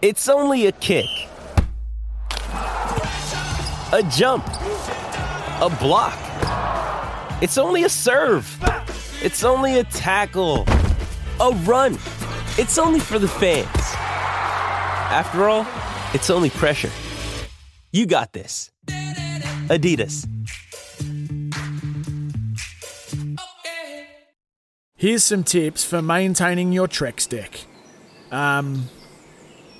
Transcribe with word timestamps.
It's 0.00 0.28
only 0.28 0.66
a 0.66 0.72
kick, 0.72 1.08
a 2.52 4.08
jump, 4.12 4.46
a 4.46 5.76
block. 5.80 6.16
It's 7.42 7.58
only 7.58 7.82
a 7.82 7.88
serve. 7.88 8.46
It's 9.20 9.42
only 9.42 9.80
a 9.80 9.82
tackle, 9.82 10.66
a 11.40 11.50
run. 11.64 11.94
It's 12.58 12.78
only 12.78 13.00
for 13.00 13.18
the 13.18 13.26
fans. 13.26 13.66
After 15.10 15.48
all, 15.48 15.66
it's 16.14 16.30
only 16.30 16.50
pressure. 16.50 16.92
You 17.90 18.06
got 18.06 18.32
this. 18.32 18.70
Adidas. 19.66 20.28
Here's 24.94 25.24
some 25.24 25.42
tips 25.42 25.82
for 25.82 26.00
maintaining 26.00 26.72
your 26.72 26.86
Trex 26.86 27.28
deck. 27.28 27.62
Um, 28.30 28.88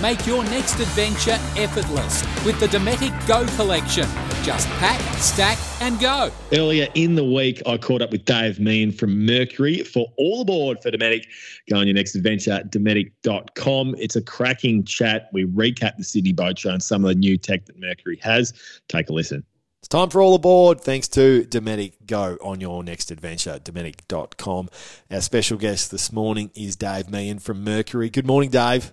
Make 0.00 0.26
your 0.26 0.42
next 0.44 0.80
adventure 0.80 1.38
effortless 1.56 2.22
with 2.44 2.58
the 2.58 2.66
Dometic 2.68 3.14
Go 3.26 3.46
collection. 3.56 4.06
Just 4.42 4.66
pack, 4.78 4.98
stack, 5.18 5.58
and 5.82 6.00
go. 6.00 6.30
Earlier 6.52 6.88
in 6.94 7.14
the 7.14 7.24
week, 7.24 7.60
I 7.66 7.76
caught 7.76 8.00
up 8.00 8.10
with 8.10 8.24
Dave 8.24 8.58
Meehan 8.58 8.92
from 8.92 9.26
Mercury 9.26 9.82
for 9.82 10.06
All 10.16 10.40
Aboard 10.40 10.80
for 10.82 10.90
Dometic. 10.90 11.26
Go 11.68 11.76
on 11.76 11.86
your 11.86 11.94
next 11.94 12.14
adventure, 12.14 12.62
Dometic.com. 12.70 13.94
It's 13.98 14.16
a 14.16 14.22
cracking 14.22 14.84
chat. 14.84 15.28
We 15.34 15.44
recap 15.44 15.98
the 15.98 16.04
Sydney 16.04 16.32
Boat 16.32 16.58
Show 16.58 16.70
and 16.70 16.82
some 16.82 17.04
of 17.04 17.10
the 17.10 17.14
new 17.16 17.36
tech 17.36 17.66
that 17.66 17.78
Mercury 17.78 18.18
has. 18.22 18.54
Take 18.88 19.10
a 19.10 19.12
listen. 19.12 19.44
It's 19.80 19.88
time 19.88 20.08
for 20.08 20.22
all 20.22 20.34
aboard. 20.34 20.80
Thanks 20.80 21.08
to 21.08 21.44
Dometic. 21.44 22.06
Go 22.06 22.38
on 22.42 22.60
your 22.60 22.82
next 22.82 23.10
adventure, 23.10 23.58
Dometic.com. 23.62 24.70
Our 25.10 25.20
special 25.20 25.58
guest 25.58 25.90
this 25.90 26.10
morning 26.10 26.50
is 26.54 26.76
Dave 26.76 27.10
Meehan 27.10 27.38
from 27.38 27.64
Mercury. 27.64 28.08
Good 28.08 28.26
morning, 28.26 28.48
Dave. 28.48 28.92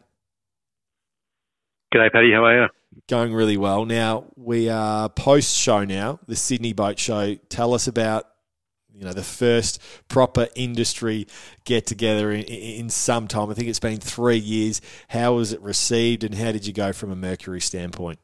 G'day, 1.93 2.11
Paddy. 2.11 2.33
How 2.33 2.43
are 2.43 2.63
you? 2.63 2.67
Going 3.07 3.33
really 3.33 3.55
well. 3.55 3.85
Now, 3.85 4.25
we 4.35 4.67
are 4.67 5.07
post 5.07 5.55
show 5.55 5.85
now, 5.85 6.19
the 6.27 6.35
Sydney 6.35 6.73
Boat 6.73 6.99
Show. 6.99 7.35
Tell 7.47 7.73
us 7.73 7.87
about 7.87 8.25
you 8.93 9.05
know 9.05 9.13
the 9.13 9.23
first 9.23 9.81
proper 10.09 10.47
industry 10.53 11.27
get 11.63 11.85
together 11.85 12.29
in, 12.31 12.41
in, 12.41 12.89
some 12.89 13.29
time. 13.29 13.49
I 13.49 13.53
think 13.53 13.69
it's 13.69 13.79
been 13.79 14.01
three 14.01 14.37
years. 14.37 14.81
How 15.07 15.35
was 15.35 15.53
it 15.53 15.61
received, 15.61 16.25
and 16.25 16.35
how 16.35 16.51
did 16.51 16.67
you 16.67 16.73
go 16.73 16.91
from 16.91 17.09
a 17.09 17.15
Mercury 17.15 17.61
standpoint? 17.61 18.19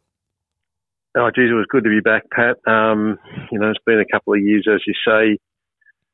Oh, 1.16 1.30
geez, 1.34 1.50
it 1.50 1.54
was 1.54 1.68
good 1.70 1.86
to 1.86 1.90
be 1.90 2.02
back, 2.02 2.24
Pat. 2.32 2.58
Um, 2.68 3.18
you 3.50 3.60
know, 3.60 3.70
it's 3.70 3.80
been 3.86 4.02
a 4.02 4.12
couple 4.12 4.34
of 4.34 4.42
years, 4.42 4.68
as 4.70 4.82
you 4.86 4.94
say. 5.08 5.38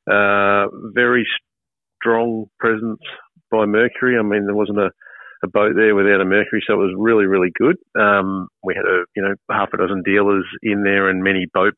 Uh, 0.05 0.67
very 0.93 1.25
strong 1.99 2.47
presence 2.59 2.99
by 3.49 3.65
Mercury. 3.65 4.19
I 4.19 4.21
mean, 4.21 4.45
there 4.45 4.53
wasn't 4.53 4.77
a 4.77 4.91
a 5.43 5.47
boat 5.47 5.73
there 5.75 5.95
without 5.95 6.21
a 6.21 6.25
Mercury, 6.25 6.63
so 6.65 6.73
it 6.73 6.77
was 6.77 6.95
really, 6.97 7.25
really 7.25 7.51
good. 7.57 7.77
Um, 7.99 8.47
we 8.63 8.75
had 8.75 8.85
a 8.85 9.05
you 9.15 9.21
know 9.21 9.35
half 9.49 9.69
a 9.73 9.77
dozen 9.77 10.03
dealers 10.03 10.45
in 10.61 10.83
there 10.83 11.09
and 11.09 11.23
many 11.23 11.45
boat 11.53 11.73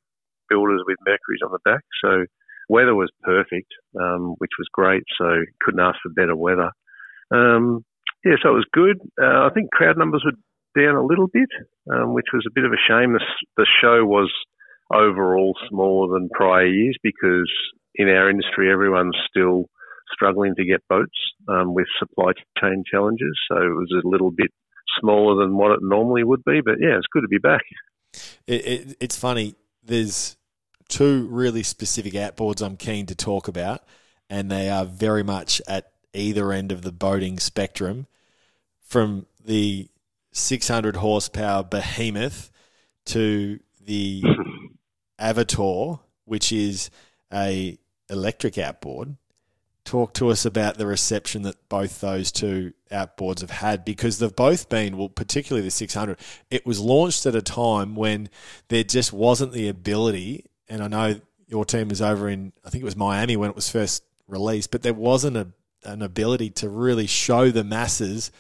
builders 0.50 0.82
with 0.86 0.98
Mercuries 1.06 1.42
on 1.44 1.52
the 1.52 1.60
back. 1.64 1.82
So 2.04 2.26
weather 2.70 2.96
was 2.96 3.10
perfect, 3.24 3.72
um, 4.00 4.36
which 4.40 4.52
was 4.58 4.68
great. 4.72 5.04
So 5.18 5.44
couldn't 5.62 5.80
ask 5.80 6.00
for 6.02 6.10
better 6.10 6.36
weather. 6.36 6.72
Um, 7.32 7.86
yeah, 8.26 8.36
so 8.42 8.50
it 8.50 8.54
was 8.54 8.68
good. 8.74 9.00
Uh, 9.22 9.48
I 9.48 9.50
think 9.54 9.72
crowd 9.72 9.98
numbers 9.98 10.24
were 10.26 10.38
down 10.80 10.96
a 10.96 11.06
little 11.06 11.28
bit, 11.28 11.50
um, 11.92 12.14
which 12.14 12.28
was 12.34 12.46
a 12.48 12.54
bit 12.54 12.66
of 12.66 12.72
a 12.72 12.84
shame. 12.88 13.14
The, 13.14 13.24
the 13.58 13.68
show 13.82 14.06
was 14.06 14.32
overall 14.94 15.56
smaller 15.70 16.14
than 16.14 16.30
prior 16.30 16.66
years 16.66 16.98
because 17.02 17.50
in 17.96 18.10
our 18.10 18.30
industry 18.30 18.72
everyone's 18.72 19.18
still 19.30 19.66
struggling 20.14 20.56
to 20.56 20.66
get 20.66 20.88
boats 20.88 21.18
um, 21.48 21.74
with 21.74 21.88
supply 22.00 22.32
chain 22.60 22.84
challenges. 22.90 23.38
So 23.50 23.58
it 23.58 23.76
was 23.76 23.92
a 24.04 24.08
little 24.08 24.32
bit 24.32 24.52
smaller 25.00 25.44
than 25.44 25.56
what 25.56 25.72
it 25.72 25.80
normally 25.82 26.24
would 26.24 26.44
be. 26.44 26.62
But 26.64 26.76
yeah, 26.80 26.98
it's 26.98 27.08
good 27.12 27.22
to 27.22 27.28
be 27.28 27.40
back. 27.40 27.62
It, 28.46 28.66
it, 28.66 28.98
it's 29.00 29.16
funny. 29.16 29.56
There's 29.82 30.36
two 30.90 31.28
really 31.28 31.64
specific 31.64 32.12
outboards 32.12 32.62
I'm 32.62 32.76
keen 32.76 33.06
to 33.06 33.16
talk 33.16 33.48
about, 33.48 33.86
and 34.30 34.52
they 34.52 34.70
are 34.70 34.84
very 34.84 35.24
much 35.24 35.62
at 35.66 35.94
either 36.14 36.52
end 36.52 36.74
of 36.74 36.82
the 36.82 36.92
boating 36.92 37.40
spectrum. 37.40 38.08
From 38.82 39.28
the 39.42 39.88
600 40.34 40.98
horsepower 40.98 41.64
behemoth 41.64 42.52
to 43.06 43.60
the 43.80 44.24
Avator, 45.22 46.00
which 46.26 46.52
is 46.52 46.90
a 47.34 47.78
electric 48.10 48.58
outboard, 48.58 49.16
talk 49.84 50.14
to 50.14 50.30
us 50.30 50.46
about 50.46 50.78
the 50.78 50.86
reception 50.86 51.42
that 51.44 51.56
both 51.70 52.02
those 52.02 52.32
two 52.32 52.74
outboards 52.92 53.42
have 53.42 53.50
had 53.50 53.84
because 53.84 54.20
they've 54.20 54.36
both 54.36 54.70
been, 54.70 54.98
well, 54.98 55.10
particularly 55.10 55.66
the 55.66 55.72
600. 55.72 56.18
It 56.50 56.66
was 56.66 56.80
launched 56.80 57.26
at 57.26 57.36
a 57.36 57.42
time 57.42 57.96
when 57.96 58.30
there 58.68 58.84
just 58.84 59.12
wasn't 59.12 59.54
the 59.54 59.68
ability, 59.68 60.46
and 60.70 60.84
I 60.84 60.88
know 60.88 61.22
your 61.48 61.66
team 61.66 61.90
was 61.90 62.02
over 62.02 62.30
in, 62.30 62.54
I 62.66 62.70
think 62.70 62.82
it 62.82 62.86
was 62.86 62.96
Miami 62.96 63.36
when 63.36 63.50
it 63.50 63.56
was 63.56 63.70
first 63.70 64.04
released, 64.28 64.72
but 64.72 64.84
there 64.84 64.94
wasn't 64.94 65.38
a, 65.38 65.48
an 65.84 66.02
ability 66.02 66.52
to 66.52 66.70
really 66.70 67.08
show 67.08 67.50
the 67.50 67.64
masses 67.64 68.32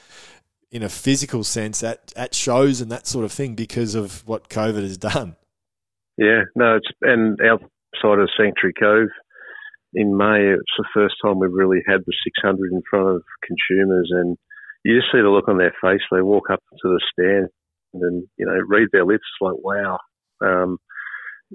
in 0.71 0.83
a 0.83 0.89
physical 0.89 1.43
sense 1.43 1.83
at, 1.83 2.13
at 2.15 2.33
shows 2.33 2.79
and 2.81 2.91
that 2.91 3.05
sort 3.07 3.25
of 3.25 3.31
thing 3.31 3.55
because 3.55 3.95
of 3.95 4.25
what 4.27 4.49
COVID 4.49 4.81
has 4.81 4.97
done. 4.97 5.35
Yeah, 6.17 6.43
no, 6.55 6.75
it's 6.75 6.87
and 7.01 7.39
outside 7.41 8.19
of 8.19 8.29
Sanctuary 8.37 8.73
Cove, 8.73 9.09
in 9.93 10.17
May, 10.17 10.53
it's 10.53 10.77
the 10.77 10.87
first 10.93 11.15
time 11.23 11.39
we've 11.39 11.51
really 11.51 11.81
had 11.87 12.01
the 12.05 12.13
600 12.23 12.71
in 12.71 12.81
front 12.89 13.09
of 13.09 13.23
consumers, 13.45 14.09
and 14.11 14.37
you 14.83 14.97
just 14.97 15.11
see 15.11 15.19
the 15.21 15.29
look 15.29 15.47
on 15.47 15.57
their 15.57 15.73
face. 15.81 16.01
They 16.11 16.21
walk 16.21 16.49
up 16.51 16.61
to 16.81 16.87
the 16.87 17.01
stand 17.11 17.49
and 17.93 18.23
you 18.37 18.45
know 18.45 18.57
read 18.67 18.87
their 18.91 19.05
lips 19.05 19.23
It's 19.23 19.41
like, 19.41 19.57
wow, 19.63 19.99
um, 20.41 20.77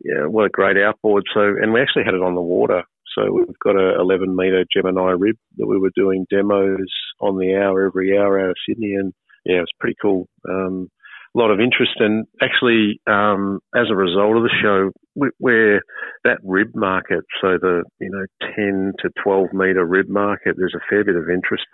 yeah, 0.04 0.26
what 0.26 0.46
a 0.46 0.50
great 0.50 0.76
outboard. 0.76 1.24
So, 1.34 1.40
and 1.40 1.72
we 1.72 1.80
actually 1.80 2.04
had 2.04 2.14
it 2.14 2.22
on 2.22 2.34
the 2.34 2.40
water. 2.40 2.82
So 3.16 3.32
we've 3.32 3.58
got 3.64 3.76
a 3.76 3.98
11 3.98 4.36
meter 4.36 4.64
Gemini 4.74 5.12
rib 5.12 5.36
that 5.56 5.66
we 5.66 5.78
were 5.78 5.92
doing 5.96 6.26
demos 6.28 6.92
on 7.20 7.38
the 7.38 7.54
hour 7.56 7.86
every 7.86 8.16
hour 8.16 8.38
out 8.38 8.50
of 8.50 8.56
Sydney, 8.68 8.94
and 8.94 9.12
yeah, 9.44 9.56
it 9.56 9.60
was 9.60 9.80
pretty 9.80 9.96
cool. 10.02 10.28
Um, 10.48 10.90
lot 11.38 11.50
of 11.50 11.60
interest. 11.60 11.92
And 11.98 12.26
actually, 12.42 13.00
um, 13.06 13.60
as 13.74 13.86
a 13.90 13.96
result 13.96 14.36
of 14.36 14.42
the 14.42 14.56
show, 14.62 14.90
where 15.38 15.80
that 16.24 16.38
rib 16.42 16.68
market, 16.74 17.24
so 17.40 17.58
the 17.60 17.84
you 18.00 18.10
know 18.10 18.26
10 18.56 18.92
to 19.00 19.10
12 19.22 19.52
meter 19.52 19.84
rib 19.84 20.08
market, 20.08 20.56
there's 20.56 20.74
a 20.74 20.86
fair 20.88 21.04
bit 21.04 21.16
of 21.16 21.30
interest 21.30 21.64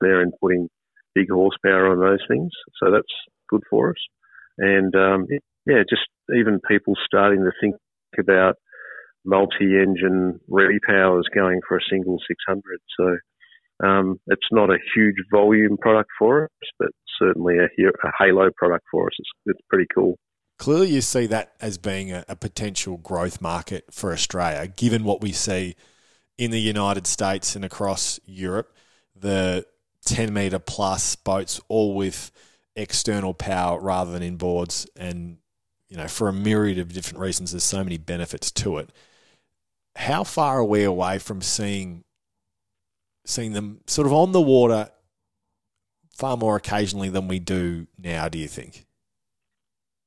there 0.00 0.20
in 0.22 0.30
putting 0.40 0.68
big 1.14 1.30
horsepower 1.30 1.90
on 1.90 1.98
those 1.98 2.24
things. 2.28 2.50
So 2.82 2.90
that's 2.90 3.04
good 3.48 3.62
for 3.70 3.90
us. 3.90 4.02
And 4.58 4.94
um, 4.94 5.26
yeah, 5.66 5.82
just 5.88 6.02
even 6.34 6.60
people 6.68 6.94
starting 7.04 7.44
to 7.44 7.52
think 7.60 7.76
about 8.18 8.56
multi-engine 9.24 10.38
repowers 10.48 11.24
going 11.34 11.60
for 11.66 11.78
a 11.78 11.88
single 11.90 12.18
600. 12.26 12.62
So 12.98 13.16
um, 13.82 14.18
it's 14.26 14.48
not 14.50 14.70
a 14.70 14.78
huge 14.94 15.16
volume 15.30 15.76
product 15.76 16.10
for 16.18 16.44
us, 16.44 16.50
but 16.78 16.88
certainly 17.18 17.56
a, 17.58 17.64
a 17.64 18.10
halo 18.18 18.50
product 18.56 18.84
for 18.90 19.06
us. 19.06 19.12
It's, 19.18 19.30
it's, 19.46 19.60
pretty 19.68 19.86
cool. 19.94 20.16
Clearly, 20.58 20.88
you 20.88 21.02
see 21.02 21.26
that 21.26 21.52
as 21.60 21.76
being 21.76 22.12
a, 22.12 22.24
a 22.28 22.36
potential 22.36 22.96
growth 22.96 23.40
market 23.40 23.84
for 23.90 24.12
Australia, 24.12 24.66
given 24.66 25.04
what 25.04 25.20
we 25.20 25.32
see 25.32 25.76
in 26.38 26.50
the 26.50 26.60
United 26.60 27.06
States 27.06 27.56
and 27.56 27.64
across 27.64 28.20
Europe. 28.26 28.74
The 29.14 29.66
10 30.04 30.32
metre 30.32 30.58
plus 30.58 31.16
boats, 31.16 31.60
all 31.68 31.94
with 31.94 32.30
external 32.74 33.34
power 33.34 33.80
rather 33.80 34.16
than 34.16 34.38
inboards. 34.38 34.86
And, 34.96 35.38
you 35.88 35.96
know, 35.96 36.08
for 36.08 36.28
a 36.28 36.32
myriad 36.32 36.78
of 36.78 36.92
different 36.92 37.20
reasons, 37.20 37.52
there's 37.52 37.64
so 37.64 37.82
many 37.82 37.98
benefits 37.98 38.50
to 38.52 38.78
it. 38.78 38.90
How 39.96 40.24
far 40.24 40.58
are 40.58 40.64
we 40.64 40.84
away 40.84 41.18
from 41.18 41.40
seeing 41.40 42.04
seeing 43.36 43.52
them 43.52 43.80
sort 43.86 44.06
of 44.06 44.12
on 44.12 44.32
the 44.32 44.40
water 44.40 44.90
far 46.16 46.36
more 46.36 46.56
occasionally 46.56 47.10
than 47.10 47.28
we 47.28 47.38
do 47.38 47.86
now, 47.98 48.28
do 48.28 48.38
you 48.38 48.48
think? 48.48 48.86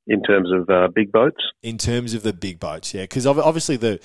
In 0.06 0.22
terms 0.22 0.50
of 0.50 0.68
uh, 0.68 0.88
big 0.88 1.12
boats? 1.12 1.40
In 1.62 1.78
terms 1.78 2.14
of 2.14 2.24
the 2.24 2.32
big 2.32 2.58
boats, 2.58 2.92
yeah. 2.92 3.02
Because 3.02 3.26
obviously 3.26 3.76
the 3.76 4.00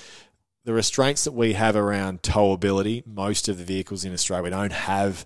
the 0.65 0.73
restraints 0.73 1.23
that 1.25 1.33
we 1.33 1.53
have 1.53 1.75
around 1.75 2.21
towability, 2.21 3.05
most 3.05 3.47
of 3.47 3.57
the 3.57 3.63
vehicles 3.63 4.03
in 4.03 4.13
Australia, 4.13 4.43
we 4.43 4.49
don't 4.49 4.71
have, 4.73 5.25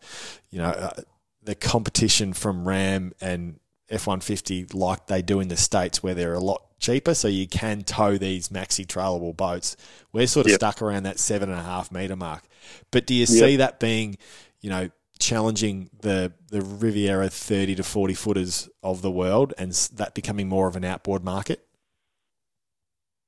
you 0.49 0.59
know, 0.59 0.65
uh, 0.65 1.01
the 1.41 1.55
competition 1.55 2.33
from 2.33 2.67
Ram 2.67 3.13
and 3.21 3.59
F-150 3.89 4.73
like 4.73 5.07
they 5.07 5.21
do 5.21 5.39
in 5.39 5.47
the 5.47 5.57
States 5.57 6.03
where 6.03 6.13
they're 6.13 6.33
a 6.33 6.39
lot 6.39 6.63
cheaper, 6.79 7.13
so 7.13 7.27
you 7.27 7.47
can 7.47 7.83
tow 7.83 8.17
these 8.17 8.49
maxi 8.49 8.85
trailable 8.85 9.35
boats. 9.35 9.75
We're 10.13 10.27
sort 10.27 10.45
of 10.45 10.51
yep. 10.51 10.59
stuck 10.59 10.81
around 10.81 11.03
that 11.03 11.19
seven 11.19 11.49
and 11.49 11.59
a 11.59 11.63
half 11.63 11.91
metre 11.91 12.15
mark. 12.15 12.43
But 12.91 13.05
do 13.05 13.13
you 13.13 13.25
see 13.25 13.57
that 13.57 13.79
being, 13.79 14.17
you 14.61 14.69
know, 14.69 14.89
challenging 15.19 15.89
the 16.01 16.31
the 16.47 16.61
Riviera 16.61 17.29
30 17.29 17.75
to 17.75 17.83
40 17.83 18.13
footers 18.13 18.69
of 18.81 19.01
the 19.01 19.11
world 19.11 19.53
and 19.57 19.73
that 19.95 20.15
becoming 20.15 20.47
more 20.47 20.67
of 20.67 20.75
an 20.75 20.85
outboard 20.85 21.23
market? 21.23 21.65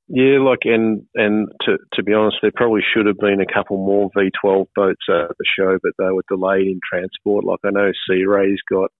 Yeah, 0.08 0.40
like 0.40 0.60
and 0.64 1.06
and 1.14 1.48
to 1.62 1.78
to 1.94 2.02
be 2.02 2.12
honest, 2.12 2.38
there 2.42 2.50
probably 2.54 2.82
should 2.82 3.06
have 3.06 3.18
been 3.18 3.40
a 3.40 3.50
couple 3.50 3.76
more 3.78 4.10
V12 4.10 4.66
boats 4.74 5.04
at 5.08 5.36
the 5.38 5.44
show, 5.58 5.78
but 5.82 5.92
they 5.98 6.10
were 6.10 6.24
delayed 6.28 6.66
in 6.66 6.80
transport. 6.86 7.44
Like 7.44 7.60
I 7.64 7.70
know 7.70 7.92
Sea 8.08 8.24
Ray's 8.24 8.60
got 8.70 8.90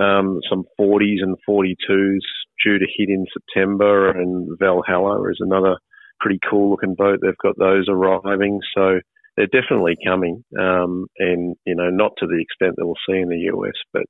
um, 0.00 0.40
some 0.48 0.64
40s 0.78 1.22
and 1.22 1.36
42s 1.48 2.20
due 2.64 2.78
to 2.78 2.86
hit 2.96 3.08
in 3.08 3.26
September, 3.32 4.10
and 4.10 4.48
Valhalla 4.58 5.28
is 5.30 5.38
another 5.40 5.76
pretty 6.20 6.38
cool 6.48 6.70
looking 6.70 6.94
boat. 6.94 7.20
They've 7.22 7.34
got 7.42 7.58
those 7.58 7.86
arriving, 7.88 8.60
so 8.76 9.00
they're 9.36 9.46
definitely 9.46 9.96
coming, 10.04 10.44
um, 10.58 11.06
and 11.18 11.56
you 11.66 11.74
know 11.74 11.90
not 11.90 12.12
to 12.18 12.26
the 12.26 12.40
extent 12.40 12.76
that 12.76 12.86
we'll 12.86 12.94
see 13.08 13.18
in 13.18 13.28
the 13.28 13.50
US, 13.54 13.74
but 13.92 14.02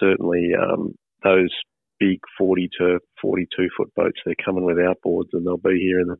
certainly 0.00 0.50
um, 0.58 0.94
those 1.22 1.50
big 1.98 2.20
40 2.38 2.68
to 2.78 2.98
42 3.20 3.68
foot 3.76 3.92
boats. 3.94 4.18
They're 4.24 4.34
coming 4.44 4.64
with 4.64 4.76
outboards 4.76 5.28
and 5.32 5.46
they'll 5.46 5.56
be 5.56 5.80
here 5.80 6.00
in 6.00 6.08
the, 6.08 6.16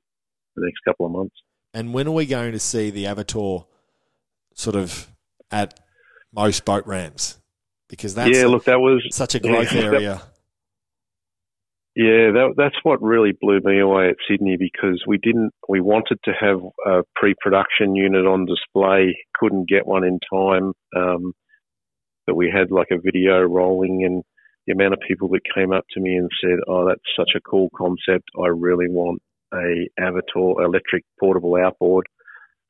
the 0.56 0.64
next 0.64 0.80
couple 0.84 1.06
of 1.06 1.12
months. 1.12 1.36
And 1.72 1.94
when 1.94 2.08
are 2.08 2.12
we 2.12 2.26
going 2.26 2.52
to 2.52 2.58
see 2.58 2.90
the 2.90 3.04
Avator 3.04 3.66
sort 4.54 4.76
of 4.76 5.08
at 5.50 5.78
most 6.32 6.64
boat 6.64 6.86
ramps? 6.86 7.38
Because 7.88 8.14
that's 8.14 8.36
yeah, 8.36 8.46
look, 8.46 8.64
that 8.64 8.80
was 8.80 9.06
such 9.10 9.34
a 9.34 9.40
growth 9.40 9.72
yeah, 9.72 9.80
area. 9.82 10.14
That, 10.14 10.24
yeah, 11.96 12.30
that, 12.30 12.54
that's 12.56 12.76
what 12.84 13.02
really 13.02 13.32
blew 13.40 13.60
me 13.64 13.80
away 13.80 14.10
at 14.10 14.16
Sydney 14.30 14.56
because 14.56 15.02
we 15.06 15.18
didn't, 15.18 15.52
we 15.68 15.80
wanted 15.80 16.18
to 16.26 16.32
have 16.38 16.60
a 16.86 17.02
pre-production 17.16 17.96
unit 17.96 18.24
on 18.24 18.46
display, 18.46 19.16
couldn't 19.34 19.68
get 19.68 19.86
one 19.86 20.04
in 20.04 20.20
time, 20.32 20.72
um, 20.94 21.32
but 22.24 22.36
we 22.36 22.52
had 22.54 22.70
like 22.70 22.88
a 22.92 23.00
video 23.02 23.40
rolling 23.40 24.04
and 24.04 24.22
the 24.68 24.74
amount 24.74 24.92
of 24.92 25.00
people 25.08 25.28
that 25.30 25.40
came 25.52 25.72
up 25.72 25.84
to 25.90 26.00
me 26.00 26.14
and 26.14 26.30
said, 26.40 26.58
"Oh, 26.68 26.86
that's 26.86 27.00
such 27.16 27.30
a 27.34 27.40
cool 27.40 27.70
concept. 27.74 28.28
I 28.38 28.48
really 28.48 28.88
want 28.88 29.20
a 29.52 29.88
Avator 29.98 30.62
electric 30.62 31.04
portable 31.18 31.56
outboard." 31.56 32.06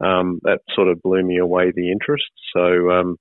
Um, 0.00 0.38
that 0.44 0.60
sort 0.74 0.88
of 0.88 1.02
blew 1.02 1.24
me 1.24 1.38
away 1.38 1.72
the 1.72 1.90
interest. 1.90 2.30
So 2.54 2.90
um, 2.92 3.16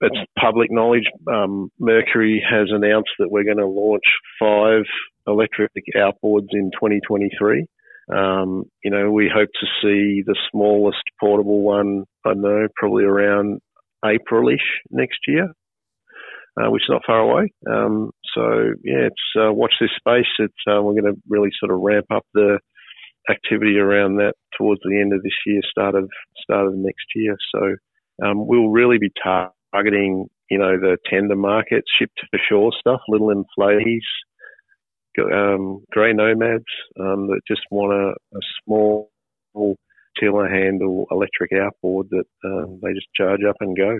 it's 0.00 0.30
public 0.38 0.70
knowledge. 0.70 1.04
Um, 1.30 1.70
Mercury 1.78 2.44
has 2.48 2.68
announced 2.70 3.10
that 3.18 3.30
we're 3.30 3.44
going 3.44 3.58
to 3.58 3.66
launch 3.66 4.04
five 4.40 4.84
electric 5.26 5.72
outboards 5.96 6.48
in 6.52 6.70
2023. 6.72 7.66
Um, 8.10 8.64
you 8.82 8.90
know, 8.90 9.10
we 9.10 9.30
hope 9.32 9.50
to 9.60 9.66
see 9.82 10.22
the 10.26 10.36
smallest 10.50 11.02
portable 11.20 11.62
one, 11.62 12.04
I 12.24 12.34
know, 12.34 12.68
probably 12.76 13.04
around 13.04 13.60
Aprilish 14.04 14.64
next 14.90 15.18
year 15.26 15.52
uh, 16.58 16.70
which 16.70 16.82
is 16.82 16.90
not 16.90 17.02
far 17.06 17.20
away. 17.20 17.52
Um, 17.70 18.10
so 18.34 18.72
yeah, 18.82 19.06
it's 19.08 19.36
uh, 19.36 19.52
watch 19.52 19.74
this 19.80 19.90
space. 19.96 20.30
It's 20.38 20.54
uh, 20.66 20.82
we're 20.82 21.00
going 21.00 21.14
to 21.14 21.20
really 21.28 21.50
sort 21.58 21.72
of 21.72 21.80
ramp 21.80 22.06
up 22.10 22.24
the 22.34 22.58
activity 23.30 23.76
around 23.76 24.16
that 24.16 24.34
towards 24.56 24.80
the 24.84 24.98
end 25.00 25.12
of 25.12 25.22
this 25.22 25.36
year, 25.46 25.60
start 25.70 25.94
of 25.94 26.08
start 26.42 26.66
of 26.66 26.74
next 26.74 27.06
year. 27.14 27.36
So 27.54 27.76
um, 28.26 28.46
we'll 28.46 28.68
really 28.68 28.98
be 28.98 29.12
targeting 29.22 29.52
you 29.74 30.58
know 30.58 30.78
the 30.78 30.96
tender 31.10 31.36
market, 31.36 31.84
ship 31.98 32.10
to 32.16 32.38
shore 32.48 32.72
stuff, 32.78 33.00
little 33.08 33.30
inflaties, 33.30 34.02
um, 35.32 35.84
grey 35.90 36.12
nomads 36.12 36.64
um, 37.00 37.28
that 37.28 37.40
just 37.46 37.62
want 37.70 37.92
a, 37.92 38.36
a 38.36 38.40
small 38.64 39.10
tiller 40.18 40.48
handle 40.48 41.06
electric 41.10 41.52
outboard 41.52 42.08
that 42.10 42.24
um, 42.44 42.80
they 42.82 42.92
just 42.92 43.06
charge 43.14 43.40
up 43.48 43.56
and 43.60 43.76
go. 43.76 43.98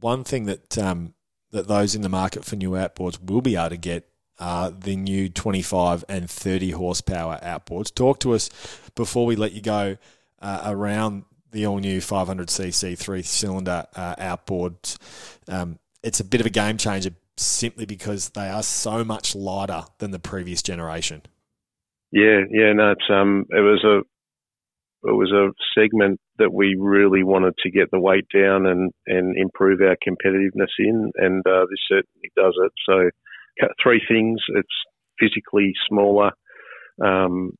One 0.00 0.24
thing 0.24 0.44
that 0.46 0.78
um, 0.78 1.14
that 1.50 1.68
those 1.68 1.94
in 1.94 2.02
the 2.02 2.08
market 2.08 2.44
for 2.44 2.56
new 2.56 2.70
outboards 2.70 3.18
will 3.22 3.40
be 3.40 3.56
able 3.56 3.70
to 3.70 3.76
get 3.76 4.08
uh, 4.38 4.70
the 4.70 4.96
new 4.96 5.28
25 5.28 6.04
and 6.08 6.28
30 6.28 6.72
horsepower 6.72 7.38
outboards. 7.42 7.94
Talk 7.94 8.20
to 8.20 8.34
us 8.34 8.50
before 8.94 9.24
we 9.24 9.36
let 9.36 9.52
you 9.52 9.62
go 9.62 9.96
uh, 10.40 10.62
around 10.66 11.24
the 11.52 11.66
all 11.66 11.78
new 11.78 12.00
500cc 12.00 12.98
three 12.98 13.22
cylinder 13.22 13.86
uh, 13.94 14.16
outboards. 14.16 14.98
Um, 15.48 15.78
it's 16.02 16.20
a 16.20 16.24
bit 16.24 16.40
of 16.40 16.46
a 16.46 16.50
game 16.50 16.76
changer 16.76 17.10
simply 17.36 17.86
because 17.86 18.30
they 18.30 18.48
are 18.48 18.62
so 18.62 19.04
much 19.04 19.34
lighter 19.34 19.84
than 19.98 20.10
the 20.10 20.18
previous 20.18 20.62
generation. 20.62 21.22
Yeah, 22.12 22.40
yeah, 22.50 22.72
no, 22.72 22.92
it's 22.92 23.10
um, 23.10 23.46
it 23.50 23.60
was 23.60 23.84
a 23.84 24.00
it 25.08 25.12
was 25.12 25.32
a 25.32 25.52
segment 25.78 26.20
that 26.38 26.52
we 26.52 26.76
really 26.78 27.22
wanted 27.22 27.54
to 27.62 27.70
get 27.70 27.90
the 27.90 28.00
weight 28.00 28.26
down 28.34 28.66
and, 28.66 28.92
and 29.06 29.36
improve 29.36 29.80
our 29.80 29.96
competitiveness 29.96 30.72
in, 30.78 31.12
and 31.16 31.46
uh, 31.46 31.66
this 31.70 31.78
certainly 31.88 32.30
does 32.36 32.54
it. 32.64 32.72
So, 32.88 33.10
three 33.82 34.02
things: 34.08 34.40
it's 34.48 34.68
physically 35.18 35.72
smaller. 35.88 36.32
Um, 37.04 37.52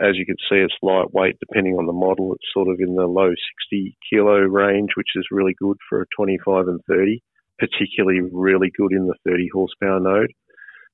as 0.00 0.16
you 0.16 0.26
can 0.26 0.36
see, 0.48 0.56
it's 0.56 0.74
lightweight. 0.82 1.38
Depending 1.40 1.74
on 1.74 1.86
the 1.86 1.92
model, 1.92 2.34
it's 2.34 2.52
sort 2.52 2.68
of 2.68 2.80
in 2.80 2.94
the 2.94 3.06
low 3.06 3.30
60 3.70 3.96
kilo 4.10 4.38
range, 4.38 4.90
which 4.96 5.10
is 5.16 5.26
really 5.30 5.54
good 5.60 5.76
for 5.88 6.02
a 6.02 6.06
25 6.16 6.68
and 6.68 6.80
30. 6.88 7.22
Particularly 7.58 8.20
really 8.32 8.70
good 8.76 8.92
in 8.92 9.06
the 9.06 9.14
30 9.26 9.48
horsepower 9.52 10.00
node. 10.00 10.32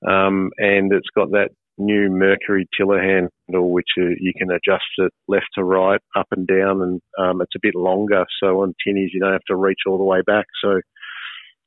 Um, 0.06 0.50
and 0.58 0.92
it's 0.92 1.08
got 1.14 1.30
that 1.30 1.50
new 1.78 2.10
Mercury 2.10 2.66
tiller 2.76 3.00
handle, 3.00 3.70
which 3.70 3.86
uh, 3.98 4.08
you 4.18 4.32
can 4.36 4.50
adjust 4.50 4.84
it 4.98 5.12
left 5.28 5.46
to 5.54 5.64
right, 5.64 6.00
up 6.16 6.26
and 6.32 6.46
down, 6.46 6.82
and 6.82 7.00
um, 7.18 7.40
it's 7.40 7.54
a 7.54 7.60
bit 7.62 7.74
longer. 7.74 8.24
So 8.42 8.62
on 8.62 8.74
tinnies, 8.86 9.10
you 9.12 9.20
don't 9.20 9.32
have 9.32 9.44
to 9.48 9.56
reach 9.56 9.80
all 9.86 9.98
the 9.98 10.04
way 10.04 10.22
back. 10.26 10.46
So 10.62 10.80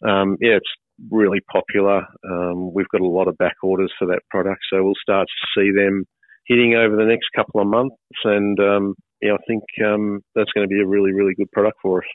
um, 0.07 0.38
yeah, 0.42 0.57
it's 0.57 0.71
really 1.09 1.39
popular. 1.51 2.06
Um, 2.30 2.74
we've 2.74 2.89
got 2.89 3.01
a 3.01 3.07
lot 3.07 3.27
of 3.27 3.38
back 3.38 3.56
orders 3.63 3.94
for 3.97 4.06
that 4.07 4.24
product, 4.30 4.62
so 4.71 4.83
we'll 4.83 4.94
start 5.01 5.27
to 5.27 5.62
see 5.62 5.71
them 5.71 6.06
hitting 6.49 6.75
over 6.75 6.97
the 6.97 7.05
next 7.05 7.27
couple 7.33 7.61
of 7.61 7.67
months, 7.67 7.95
and 8.25 8.59
um, 8.59 8.95
yeah, 9.21 9.33
I 9.33 9.37
think 9.47 9.63
um, 9.85 10.21
that's 10.35 10.51
going 10.51 10.67
to 10.67 10.73
be 10.73 10.81
a 10.81 10.87
really, 10.87 11.13
really 11.13 11.35
good 11.35 11.51
product 11.51 11.77
for 11.81 11.99
us. 11.99 12.07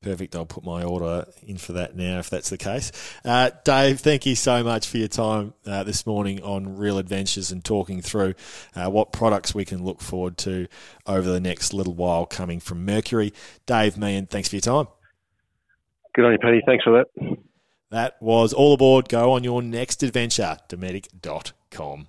Perfect. 0.00 0.36
I'll 0.36 0.44
put 0.44 0.64
my 0.64 0.84
order 0.84 1.26
in 1.46 1.56
for 1.56 1.72
that 1.72 1.96
now 1.96 2.18
if 2.18 2.28
that's 2.28 2.50
the 2.50 2.58
case. 2.58 2.92
Uh, 3.24 3.50
Dave, 3.64 4.00
thank 4.00 4.26
you 4.26 4.36
so 4.36 4.62
much 4.62 4.86
for 4.86 4.98
your 4.98 5.08
time 5.08 5.54
uh, 5.66 5.82
this 5.82 6.04
morning 6.04 6.42
on 6.42 6.76
Real 6.76 6.98
Adventures 6.98 7.50
and 7.50 7.64
talking 7.64 8.02
through 8.02 8.34
uh, 8.76 8.90
what 8.90 9.12
products 9.12 9.54
we 9.54 9.64
can 9.64 9.82
look 9.82 10.02
forward 10.02 10.36
to 10.38 10.68
over 11.06 11.30
the 11.30 11.40
next 11.40 11.72
little 11.72 11.94
while 11.94 12.26
coming 12.26 12.60
from 12.60 12.84
Mercury. 12.84 13.32
Dave 13.64 13.96
Meehan, 13.96 14.26
thanks 14.26 14.50
for 14.50 14.56
your 14.56 14.60
time. 14.60 14.88
Good 16.14 16.26
on 16.26 16.32
you, 16.32 16.38
Paddy. 16.38 16.60
Thanks 16.66 16.84
for 16.84 17.02
that. 17.02 17.38
That 17.90 18.20
was 18.20 18.52
all 18.52 18.74
aboard. 18.74 19.08
Go 19.08 19.32
on 19.32 19.42
your 19.42 19.62
next 19.62 20.02
adventure, 20.02 20.58
Dometic.com. 20.68 22.08